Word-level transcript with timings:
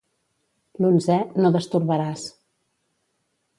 L'onzè, 0.85 1.17
no 1.45 1.53
destorbaràs. 1.57 2.27